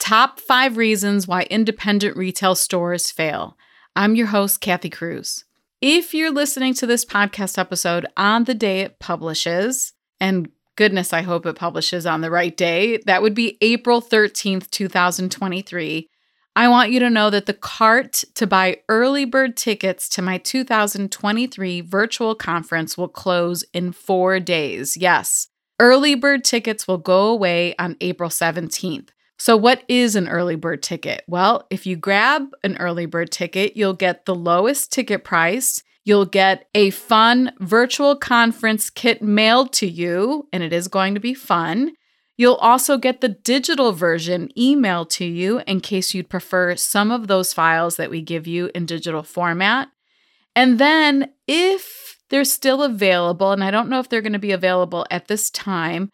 [0.00, 3.56] Top five reasons why independent retail stores fail.
[3.94, 5.44] I'm your host, Kathy Cruz.
[5.82, 11.20] If you're listening to this podcast episode on the day it publishes, and goodness, I
[11.20, 16.08] hope it publishes on the right day, that would be April 13th, 2023.
[16.56, 20.38] I want you to know that the cart to buy early bird tickets to my
[20.38, 24.96] 2023 virtual conference will close in four days.
[24.96, 29.10] Yes, early bird tickets will go away on April 17th.
[29.40, 31.24] So, what is an early bird ticket?
[31.26, 35.82] Well, if you grab an early bird ticket, you'll get the lowest ticket price.
[36.04, 41.20] You'll get a fun virtual conference kit mailed to you, and it is going to
[41.20, 41.92] be fun.
[42.36, 47.26] You'll also get the digital version emailed to you in case you'd prefer some of
[47.26, 49.88] those files that we give you in digital format.
[50.54, 54.52] And then, if they're still available, and I don't know if they're going to be
[54.52, 56.10] available at this time,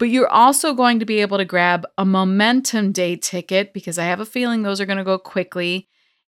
[0.00, 4.04] but you're also going to be able to grab a momentum day ticket because I
[4.04, 5.88] have a feeling those are going to go quickly.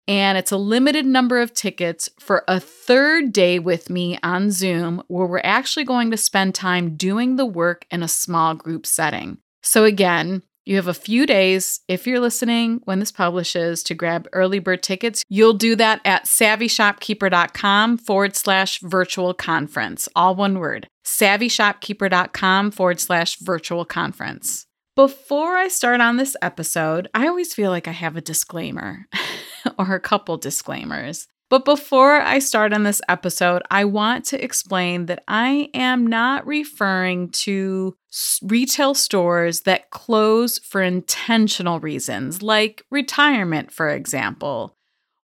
[0.07, 5.03] And it's a limited number of tickets for a third day with me on Zoom
[5.07, 9.37] where we're actually going to spend time doing the work in a small group setting.
[9.61, 14.27] So, again, you have a few days, if you're listening when this publishes, to grab
[14.33, 15.23] early bird tickets.
[15.27, 20.87] You'll do that at savvyshopkeeper.com forward slash virtual conference, all one word.
[21.03, 24.67] Savvyshopkeeper.com forward slash virtual conference.
[24.95, 29.07] Before I start on this episode, I always feel like I have a disclaimer
[29.79, 31.25] or a couple disclaimers.
[31.49, 36.45] But before I start on this episode, I want to explain that I am not
[36.45, 37.95] referring to
[38.43, 44.77] retail stores that close for intentional reasons, like retirement, for example,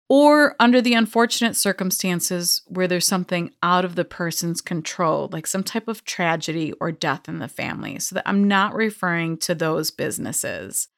[0.08, 5.62] or under the unfortunate circumstances where there's something out of the person's control, like some
[5.62, 7.98] type of tragedy or death in the family.
[7.98, 10.88] So that I'm not referring to those businesses.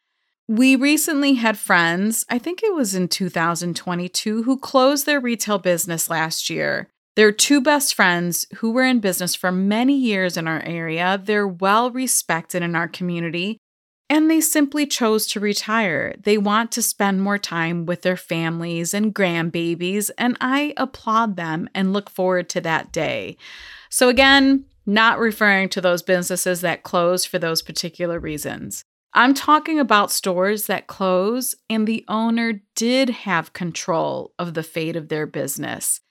[0.48, 6.08] We recently had friends, I think it was in 2022, who closed their retail business
[6.08, 6.88] last year.
[7.16, 11.20] They're two best friends who were in business for many years in our area.
[11.20, 13.58] They're well respected in our community,
[14.08, 16.14] and they simply chose to retire.
[16.16, 21.68] They want to spend more time with their families and grandbabies, and I applaud them
[21.74, 23.36] and look forward to that day.
[23.90, 28.84] So, again, not referring to those businesses that closed for those particular reasons.
[29.16, 34.94] I'm talking about stores that close and the owner did have control of the fate
[34.94, 36.03] of their business,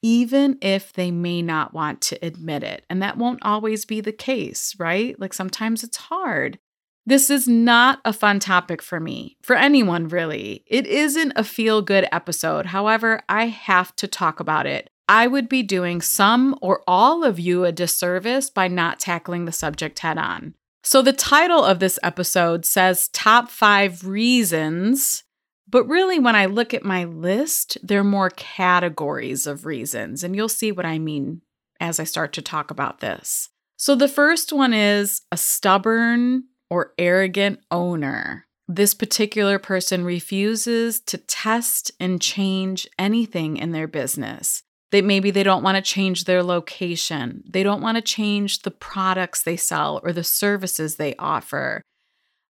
[0.00, 2.84] even if they may not want to admit it.
[2.88, 5.18] And that won't always be the case, right?
[5.18, 6.60] Like sometimes it's hard.
[7.04, 10.62] This is not a fun topic for me, for anyone really.
[10.68, 12.66] It isn't a feel good episode.
[12.66, 14.88] However, I have to talk about it.
[15.08, 19.52] I would be doing some or all of you a disservice by not tackling the
[19.52, 20.54] subject head on.
[20.84, 25.22] So, the title of this episode says Top Five Reasons,
[25.68, 30.34] but really, when I look at my list, there are more categories of reasons, and
[30.34, 31.42] you'll see what I mean
[31.80, 33.48] as I start to talk about this.
[33.76, 38.46] So, the first one is a stubborn or arrogant owner.
[38.66, 44.62] This particular person refuses to test and change anything in their business.
[44.92, 47.42] That maybe they don't want to change their location.
[47.48, 51.82] They don't want to change the products they sell or the services they offer.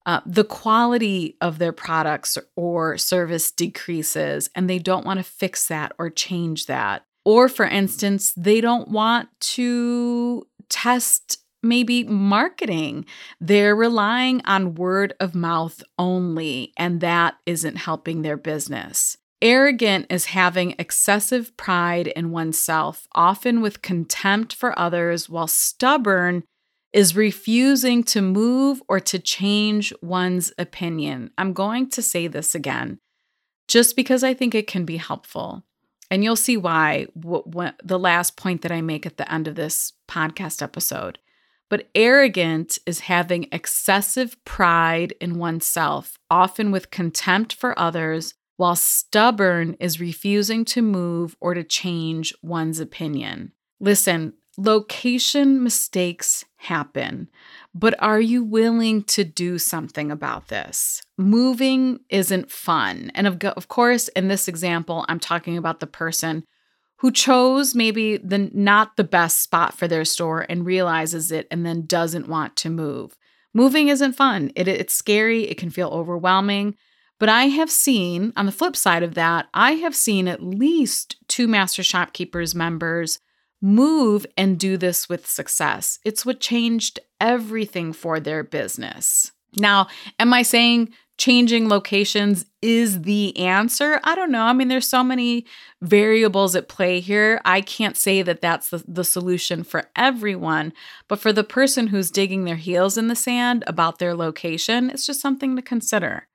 [0.06, 5.68] Uh, the quality of their products or service decreases, and they don't want to fix
[5.68, 7.04] that or change that.
[7.26, 13.04] Or, for instance, they don't want to test maybe marketing.
[13.40, 19.18] They're relying on word of mouth only, and that isn't helping their business.
[19.42, 26.44] Arrogant is having excessive pride in oneself, often with contempt for others, while stubborn
[26.92, 31.30] is refusing to move or to change one's opinion.
[31.38, 32.98] I'm going to say this again
[33.70, 35.62] just because I think it can be helpful.
[36.10, 39.54] And you'll see why what, the last point that I make at the end of
[39.54, 41.20] this podcast episode.
[41.68, 49.74] But arrogant is having excessive pride in oneself, often with contempt for others, while stubborn
[49.80, 53.50] is refusing to move or to change one's opinion.
[53.80, 57.30] Listen, location mistakes happen,
[57.74, 61.00] but are you willing to do something about this?
[61.16, 63.10] Moving isn't fun.
[63.14, 66.44] And of, of course, in this example, I'm talking about the person
[66.98, 71.64] who chose maybe the not the best spot for their store and realizes it and
[71.64, 73.16] then doesn't want to move.
[73.54, 74.52] Moving isn't fun.
[74.54, 75.44] It, it's scary.
[75.44, 76.76] It can feel overwhelming.
[77.20, 81.16] But I have seen, on the flip side of that, I have seen at least
[81.28, 83.20] two Master Shopkeepers members
[83.60, 85.98] move and do this with success.
[86.02, 89.32] It's what changed everything for their business.
[89.56, 89.88] Now,
[90.18, 94.00] am I saying changing locations is the answer?
[94.02, 94.44] I don't know.
[94.44, 95.44] I mean, there's so many
[95.82, 97.42] variables at play here.
[97.44, 100.72] I can't say that that's the, the solution for everyone,
[101.06, 105.04] but for the person who's digging their heels in the sand about their location, it's
[105.04, 106.26] just something to consider.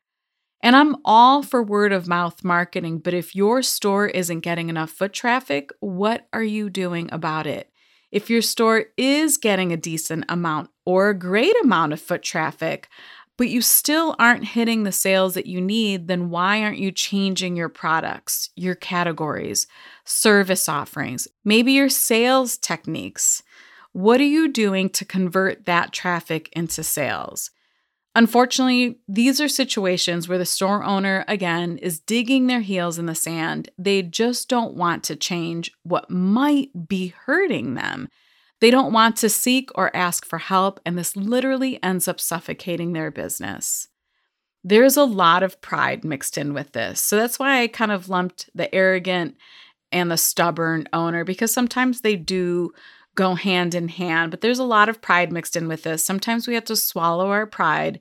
[0.62, 4.90] And I'm all for word of mouth marketing, but if your store isn't getting enough
[4.90, 7.72] foot traffic, what are you doing about it?
[8.12, 12.88] If your store is getting a decent amount or a great amount of foot traffic,
[13.38, 17.56] but you still aren't hitting the sales that you need, then why aren't you changing
[17.56, 19.68] your products, your categories,
[20.06, 23.44] service offerings, maybe your sales techniques?
[23.92, 27.52] What are you doing to convert that traffic into sales?
[28.18, 33.16] Unfortunately, these are situations where the store owner, again, is digging their heels in the
[33.16, 33.70] sand.
[33.78, 38.08] They just don't want to change what might be hurting them.
[38.62, 42.94] They don't want to seek or ask for help, and this literally ends up suffocating
[42.94, 43.90] their business.
[44.64, 47.02] There's a lot of pride mixed in with this.
[47.02, 49.36] So that's why I kind of lumped the arrogant
[49.92, 52.72] and the stubborn owner because sometimes they do
[53.16, 56.06] go hand in hand, but there's a lot of pride mixed in with this.
[56.06, 58.00] Sometimes we have to swallow our pride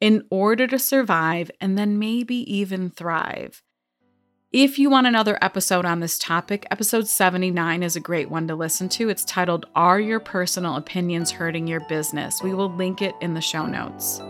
[0.00, 3.62] in order to survive and then maybe even thrive.
[4.52, 8.54] If you want another episode on this topic, episode 79 is a great one to
[8.54, 9.08] listen to.
[9.08, 12.40] It's titled Are Your Personal Opinions Hurting Your Business?
[12.40, 14.20] We will link it in the show notes.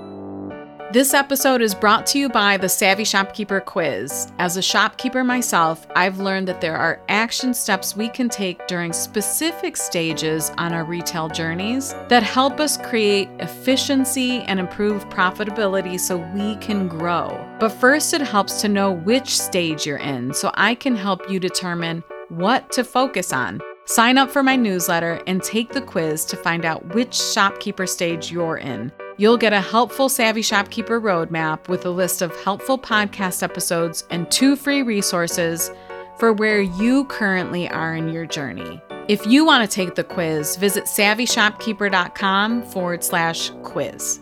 [0.92, 4.30] This episode is brought to you by the Savvy Shopkeeper Quiz.
[4.38, 8.92] As a shopkeeper myself, I've learned that there are action steps we can take during
[8.92, 16.18] specific stages on our retail journeys that help us create efficiency and improve profitability so
[16.34, 17.44] we can grow.
[17.58, 21.40] But first, it helps to know which stage you're in so I can help you
[21.40, 23.60] determine what to focus on.
[23.86, 28.30] Sign up for my newsletter and take the quiz to find out which shopkeeper stage
[28.30, 28.92] you're in.
[29.16, 34.28] You'll get a helpful Savvy Shopkeeper roadmap with a list of helpful podcast episodes and
[34.28, 35.70] two free resources
[36.18, 38.80] for where you currently are in your journey.
[39.06, 44.18] If you want to take the quiz, visit savvyshopkeeper.com forward slash quiz.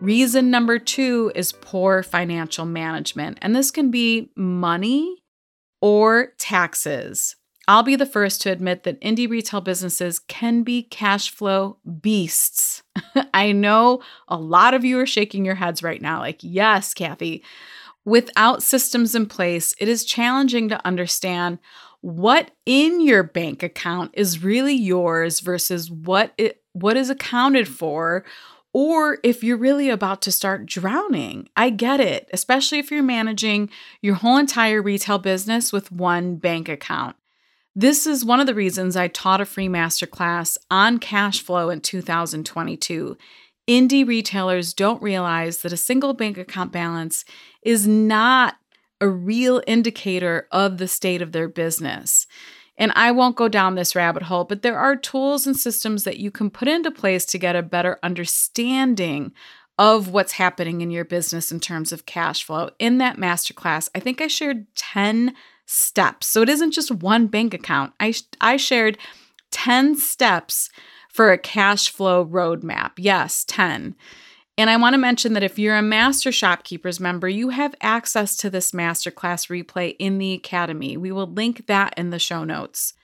[0.00, 5.22] Reason number two is poor financial management, and this can be money
[5.82, 7.36] or taxes.
[7.68, 12.82] I'll be the first to admit that indie retail businesses can be cash flow beasts.
[13.34, 17.44] I know a lot of you are shaking your heads right now, like, yes, Kathy.
[18.06, 21.58] Without systems in place, it is challenging to understand
[22.00, 28.24] what in your bank account is really yours versus what it, what is accounted for
[28.72, 31.50] or if you're really about to start drowning.
[31.54, 33.68] I get it, especially if you're managing
[34.00, 37.16] your whole entire retail business with one bank account.
[37.78, 41.80] This is one of the reasons I taught a free masterclass on cash flow in
[41.80, 43.16] 2022.
[43.68, 47.24] Indie retailers don't realize that a single bank account balance
[47.62, 48.56] is not
[49.00, 52.26] a real indicator of the state of their business.
[52.76, 56.18] And I won't go down this rabbit hole, but there are tools and systems that
[56.18, 59.30] you can put into place to get a better understanding
[59.78, 62.70] of what's happening in your business in terms of cash flow.
[62.80, 65.32] In that masterclass, I think I shared 10
[65.68, 66.26] steps.
[66.26, 67.92] So it isn't just one bank account.
[68.00, 68.96] I, I shared
[69.50, 70.70] 10 steps
[71.12, 72.92] for a cash flow roadmap.
[72.96, 73.94] Yes, 10.
[74.56, 78.36] And I want to mention that if you're a Master Shopkeepers member, you have access
[78.38, 80.96] to this masterclass replay in the Academy.
[80.96, 82.94] We will link that in the show notes.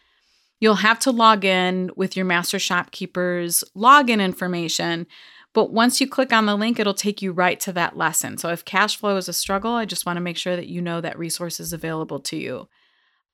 [0.58, 5.06] You'll have to log in with your Master Shopkeepers login information,
[5.54, 8.36] but once you click on the link, it'll take you right to that lesson.
[8.36, 10.82] So if cash flow is a struggle, I just want to make sure that you
[10.82, 12.68] know that resource is available to you.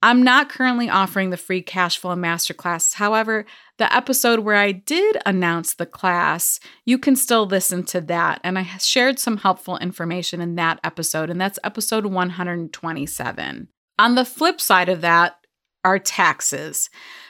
[0.03, 2.95] I'm not currently offering the free cash flow masterclass.
[2.95, 3.45] However,
[3.79, 8.41] the episode where I did announce the class, you can still listen to that.
[8.43, 13.69] And I shared some helpful information in that episode, and that's episode 127.
[13.99, 15.37] On the flip side of that
[15.85, 16.89] are taxes,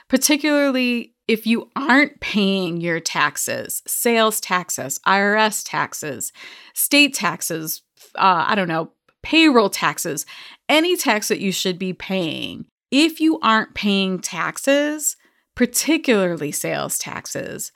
[0.09, 6.33] particularly if you aren't paying your taxes, sales taxes, IRS taxes,
[6.75, 7.83] state taxes,
[8.17, 8.91] uh, I don't know,
[9.23, 10.27] payroll taxes,
[10.69, 15.17] any tax that you should be paying, if you aren't paying taxes,
[15.55, 17.71] particularly sales taxes,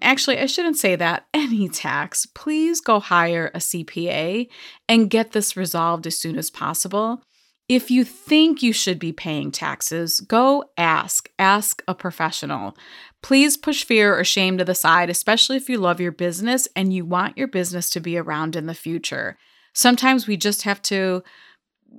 [0.00, 4.46] actually, I shouldn't say that, any tax, please go hire a CPA
[4.88, 7.24] and get this resolved as soon as possible.
[7.68, 11.30] If you think you should be paying taxes, go ask.
[11.38, 12.76] Ask a professional.
[13.22, 16.92] Please push fear or shame to the side, especially if you love your business and
[16.92, 19.38] you want your business to be around in the future.
[19.72, 21.22] Sometimes we just have to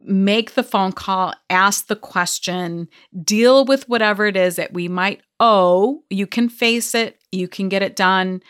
[0.04, 2.88] make the phone call, ask the question,
[3.24, 6.04] deal with whatever it is that we might owe.
[6.12, 8.42] You can face it, you can get it done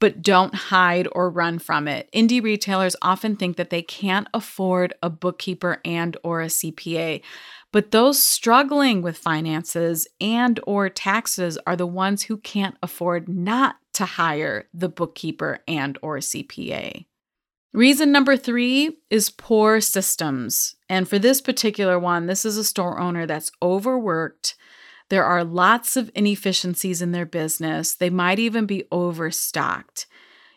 [0.00, 2.08] but don't hide or run from it.
[2.12, 7.22] Indie retailers often think that they can't afford a bookkeeper and or a CPA.
[7.72, 13.76] But those struggling with finances and or taxes are the ones who can't afford not
[13.94, 17.06] to hire the bookkeeper and or CPA.
[17.72, 20.76] Reason number 3 is poor systems.
[20.88, 24.54] And for this particular one, this is a store owner that's overworked
[25.08, 27.94] there are lots of inefficiencies in their business.
[27.94, 30.06] They might even be overstocked.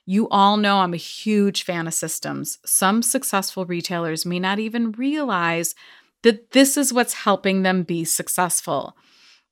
[0.05, 2.57] You all know I'm a huge fan of systems.
[2.65, 5.75] Some successful retailers may not even realize
[6.23, 8.97] that this is what's helping them be successful.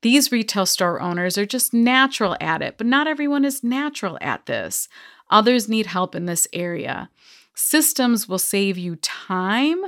[0.02, 4.46] These retail store owners are just natural at it, but not everyone is natural at
[4.46, 4.88] this.
[5.30, 7.10] Others need help in this area.
[7.54, 9.84] Systems will save you time,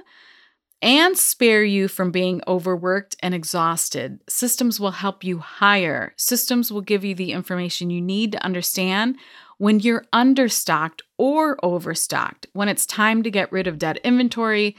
[0.81, 4.21] and spare you from being overworked and exhausted.
[4.29, 6.13] Systems will help you hire.
[6.15, 9.17] Systems will give you the information you need to understand
[9.57, 14.75] when you're understocked or overstocked, when it's time to get rid of dead inventory.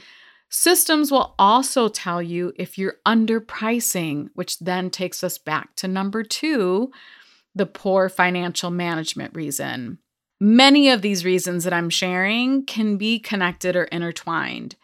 [0.49, 6.23] Systems will also tell you if you're underpricing, which then takes us back to number
[6.23, 6.91] two
[7.53, 9.99] the poor financial management reason.
[10.39, 14.75] Many of these reasons that I'm sharing can be connected or intertwined.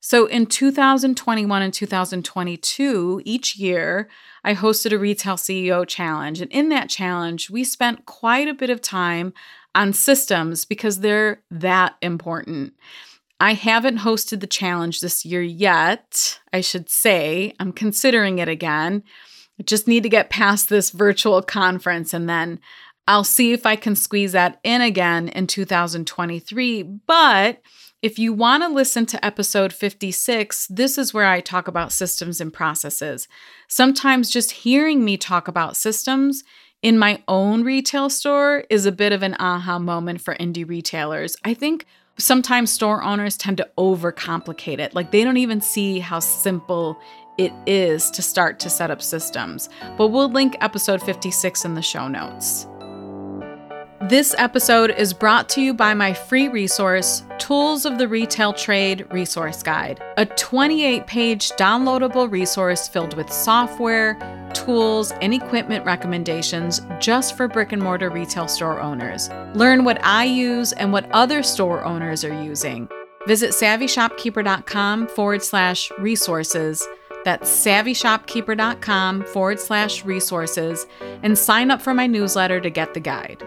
[0.00, 4.08] So in 2021 and 2022, each year,
[4.44, 6.40] I hosted a retail CEO challenge.
[6.40, 9.32] And in that challenge, we spent quite a bit of time
[9.74, 12.74] on systems because they're that important.
[13.40, 17.54] I haven't hosted the challenge this year yet, I should say.
[17.60, 19.04] I'm considering it again.
[19.60, 22.60] I just need to get past this virtual conference and then
[23.06, 26.82] I'll see if I can squeeze that in again in 2023.
[26.82, 27.62] But
[28.00, 32.40] if you want to listen to episode 56, this is where I talk about systems
[32.40, 33.26] and processes.
[33.66, 36.44] Sometimes just hearing me talk about systems
[36.80, 41.36] in my own retail store is a bit of an aha moment for indie retailers.
[41.44, 41.86] I think
[42.18, 44.94] sometimes store owners tend to overcomplicate it.
[44.94, 46.96] Like they don't even see how simple
[47.36, 49.68] it is to start to set up systems.
[49.96, 52.68] But we'll link episode 56 in the show notes.
[54.02, 59.04] This episode is brought to you by my free resource, Tools of the Retail Trade
[59.10, 64.16] Resource Guide, a 28 page downloadable resource filled with software,
[64.54, 69.30] tools, and equipment recommendations just for brick and mortar retail store owners.
[69.54, 72.88] Learn what I use and what other store owners are using.
[73.26, 76.86] Visit savvyshopkeeper.com forward slash resources.
[77.24, 80.86] That's savvyshopkeeper.com forward slash resources
[81.24, 83.42] and sign up for my newsletter to get the guide.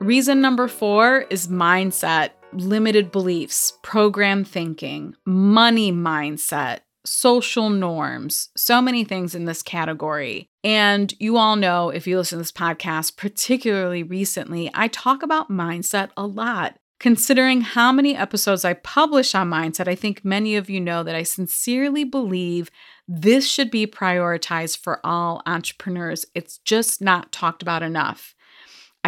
[0.00, 9.04] Reason number four is mindset, limited beliefs, program thinking, money mindset, social norms, so many
[9.04, 10.48] things in this category.
[10.64, 15.50] And you all know if you listen to this podcast, particularly recently, I talk about
[15.50, 16.76] mindset a lot.
[16.98, 21.14] Considering how many episodes I publish on mindset, I think many of you know that
[21.14, 22.70] I sincerely believe
[23.06, 26.24] this should be prioritized for all entrepreneurs.
[26.34, 28.34] It's just not talked about enough.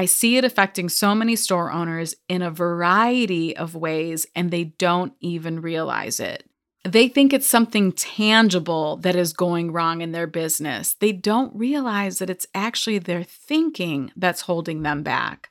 [0.02, 4.64] I see it affecting so many store owners in a variety of ways, and they
[4.64, 6.42] don't even realize it.
[6.84, 10.94] They think it's something tangible that is going wrong in their business.
[10.94, 15.50] They don't realize that it's actually their thinking that's holding them back.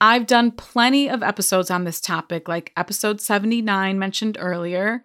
[0.00, 5.04] I've done plenty of episodes on this topic, like episode 79 mentioned earlier.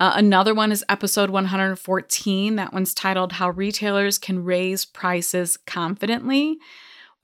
[0.00, 2.56] Uh, another one is episode 114.
[2.56, 6.58] That one's titled How Retailers Can Raise Prices Confidently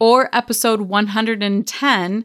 [0.02, 2.24] or episode 110.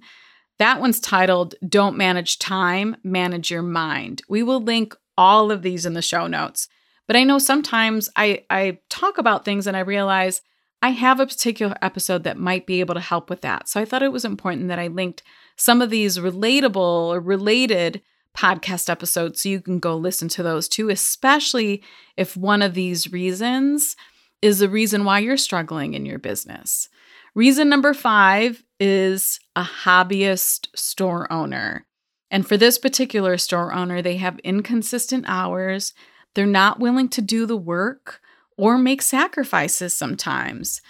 [0.57, 4.23] That one's titled Don't Manage Time, Manage Your Mind.
[4.27, 6.67] We will link all of these in the show notes.
[7.05, 10.41] But I know sometimes I, I talk about things and I realize
[10.81, 13.69] I have a particular episode that might be able to help with that.
[13.69, 15.21] So I thought it was important that I linked
[15.55, 18.01] some of these relatable or related
[18.35, 21.83] podcast episodes so you can go listen to those too, especially
[22.15, 23.95] if one of these reasons
[24.41, 26.89] is the reason why you're struggling in your business.
[27.37, 31.85] Reason number five is a hobbyist store owner.
[32.31, 35.93] And for this particular store owner, they have inconsistent hours.
[36.33, 38.21] They're not willing to do the work
[38.57, 40.81] or make sacrifices sometimes.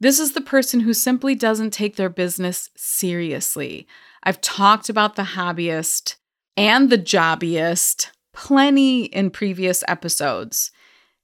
[0.00, 3.86] This is the person who simply doesn't take their business seriously.
[4.22, 6.16] I've talked about the hobbyist
[6.56, 10.70] and the jobbyist plenty in previous episodes.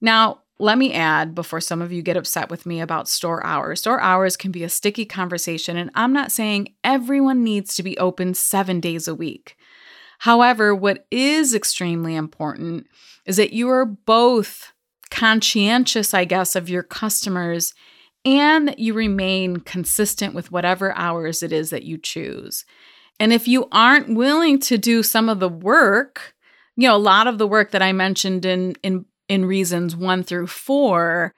[0.02, 3.80] Now, let me add before some of you get upset with me about store hours.
[3.80, 7.98] Store hours can be a sticky conversation, and I'm not saying everyone needs to be
[7.98, 9.56] open seven days a week.
[10.20, 12.86] However, what is extremely important
[13.26, 14.72] is that you are both
[15.10, 17.74] conscientious, I guess, of your customers
[18.24, 22.64] and that you remain consistent with whatever hours it is that you choose.
[23.20, 26.34] And if you aren't willing to do some of the work,
[26.76, 30.22] you know, a lot of the work that I mentioned in in in reasons 1
[30.24, 31.34] through 4,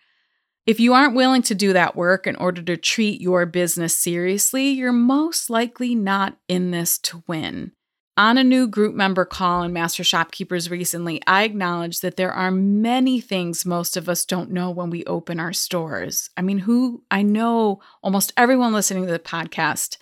[0.66, 4.68] if you aren't willing to do that work in order to treat your business seriously,
[4.68, 7.72] you're most likely not in this to win.
[8.18, 12.50] On a new group member call in Master Shopkeepers recently, I acknowledged that there are
[12.50, 16.28] many things most of us don't know when we open our stores.
[16.36, 19.98] I mean, who I know almost everyone listening to the podcast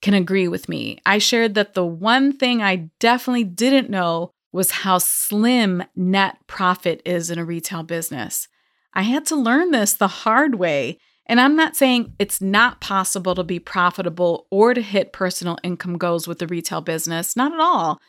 [0.00, 0.98] can agree with me.
[1.04, 7.02] I shared that the one thing I definitely didn't know was how slim net profit
[7.04, 8.48] is in a retail business.
[8.94, 10.98] I had to learn this the hard way.
[11.26, 15.96] And I'm not saying it's not possible to be profitable or to hit personal income
[15.96, 18.00] goals with the retail business, not at all.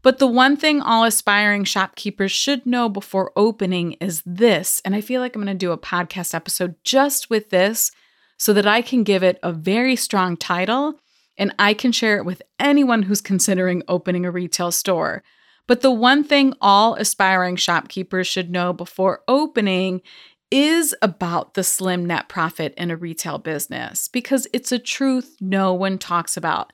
[0.00, 4.80] But the one thing all aspiring shopkeepers should know before opening is this.
[4.84, 7.92] And I feel like I'm going to do a podcast episode just with this
[8.36, 10.98] so that I can give it a very strong title
[11.38, 15.22] and I can share it with anyone who's considering opening a retail store.
[15.66, 20.02] But the one thing all aspiring shopkeepers should know before opening
[20.50, 25.72] is about the slim net profit in a retail business because it's a truth no
[25.72, 26.72] one talks about.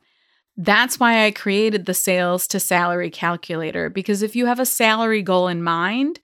[0.57, 5.23] That's why I created the sales to salary calculator because if you have a salary
[5.23, 6.19] goal in mind,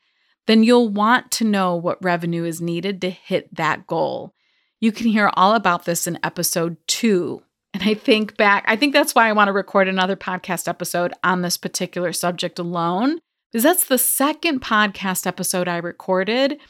[0.47, 4.35] then you'll want to know what revenue is needed to hit that goal.
[4.81, 7.43] You can hear all about this in episode two.
[7.75, 11.13] And I think back, I think that's why I want to record another podcast episode
[11.23, 13.19] on this particular subject alone,
[13.53, 16.61] because that's the second podcast episode I recorded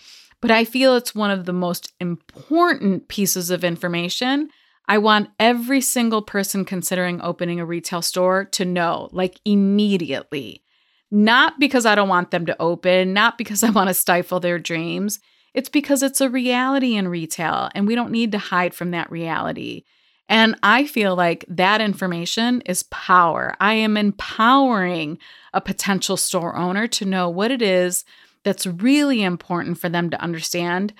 [0.44, 4.50] but I feel it's one of the most important pieces of information.
[4.86, 10.62] I want every single person considering opening a retail store to know, like immediately.
[11.10, 14.58] Not because I don't want them to open, not because I want to stifle their
[14.58, 15.18] dreams.
[15.54, 19.10] It's because it's a reality in retail and we don't need to hide from that
[19.10, 19.84] reality.
[20.28, 23.54] And I feel like that information is power.
[23.60, 25.18] I am empowering
[25.52, 28.04] a potential store owner to know what it is
[28.42, 30.94] that's really important for them to understand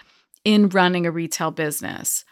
[0.45, 2.25] in running a retail business.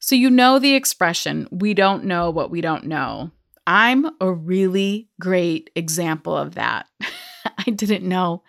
[0.00, 3.32] So, you know the expression, we don't know what we don't know.
[3.66, 6.86] I'm a really great example of that.
[7.58, 8.42] I didn't know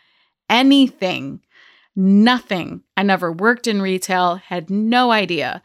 [0.49, 1.41] anything,
[1.95, 2.83] nothing.
[2.95, 5.61] I never worked in retail, had no idea,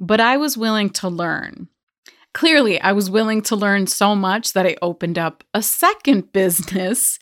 [0.00, 1.68] but I was willing to learn.
[2.34, 7.18] Clearly, I was willing to learn so much that I opened up a second business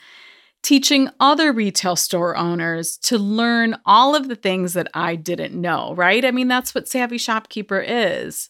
[0.63, 5.95] teaching other retail store owners to learn all of the things that I didn't know,
[5.95, 6.25] right?
[6.25, 8.49] I mean, that's what Savvy Shopkeeper is.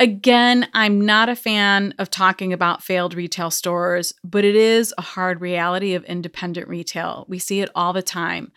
[0.00, 5.02] Again, I'm not a fan of talking about failed retail stores, but it is a
[5.02, 7.26] hard reality of independent retail.
[7.28, 8.50] We see it all the time.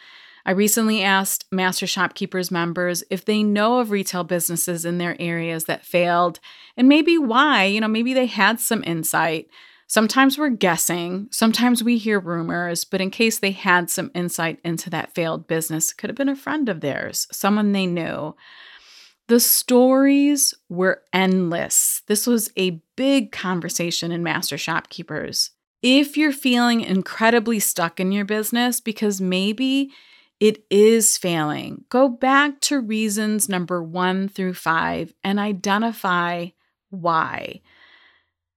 [0.46, 5.66] I recently asked Master Shopkeepers members if they know of retail businesses in their areas
[5.66, 6.40] that failed
[6.76, 7.66] and maybe why.
[7.66, 9.48] You know, maybe they had some insight.
[9.88, 14.90] Sometimes we're guessing, sometimes we hear rumors, but in case they had some insight into
[14.90, 18.34] that failed business, could have been a friend of theirs, someone they knew.
[19.28, 22.04] The stories were endless.
[22.08, 25.52] This was a big conversation in Master Shopkeepers.
[25.82, 29.92] If you're feeling incredibly stuck in your business because maybe
[30.42, 36.48] it is failing, go back to reasons number one through five and identify
[36.90, 37.62] why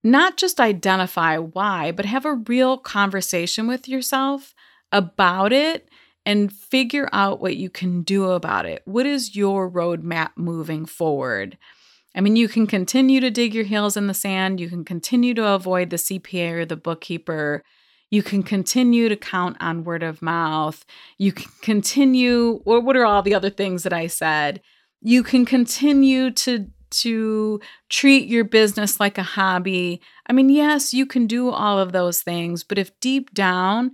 [0.05, 4.53] not just identify why, but have a real conversation with yourself
[4.91, 5.89] about it
[6.27, 8.83] and figure out what you can do about it.
[8.85, 11.57] What is your roadmap moving forward?
[12.13, 14.59] I mean, you can continue to dig your heels in the sand.
[14.59, 17.63] You can continue to avoid the CPA or the bookkeeper.
[18.09, 20.85] You can continue to count on word of mouth.
[21.17, 24.61] You can continue, or what are all the other things that I said?
[25.01, 30.01] You can continue to to treat your business like a hobby.
[30.27, 33.91] I mean, yes, you can do all of those things, but if deep down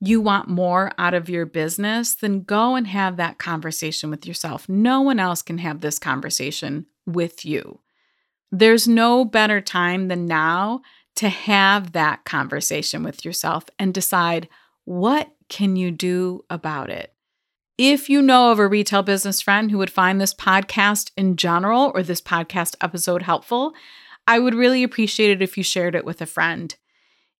[0.00, 4.68] you want more out of your business, then go and have that conversation with yourself.
[4.68, 7.80] No one else can have this conversation with you.
[8.52, 10.82] There's no better time than now
[11.16, 14.48] to have that conversation with yourself and decide
[14.84, 17.12] what can you do about it.
[17.76, 21.90] If you know of a retail business friend who would find this podcast in general
[21.94, 23.74] or this podcast episode helpful,
[24.26, 26.74] I would really appreciate it if you shared it with a friend.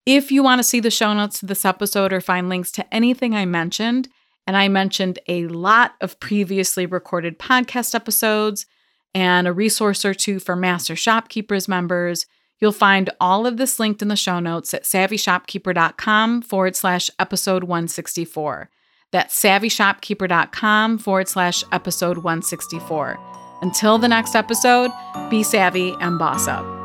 [0.07, 2.95] If you want to see the show notes to this episode or find links to
[2.95, 4.09] anything I mentioned,
[4.47, 8.67] and I mentioned a lot of previously recorded podcast episodes
[9.15, 12.27] and a resource or two for Master Shopkeepers members,
[12.65, 17.65] you'll find all of this linked in the show notes at savvyshopkeeper.com forward slash episode
[17.65, 18.71] 164.
[19.13, 23.19] That's savvyshopkeeper.com forward slash episode 164.
[23.61, 24.91] Until the next episode,
[25.29, 26.84] be savvy and boss up.